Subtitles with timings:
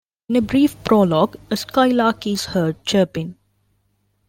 [0.29, 3.35] In a brief prologue, a skylark is heard chirping.